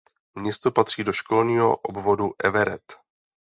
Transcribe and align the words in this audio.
Město 0.35 0.71
patří 0.71 1.03
do 1.03 1.13
školního 1.13 1.75
obvodu 1.77 2.31
Everett. 2.43 2.93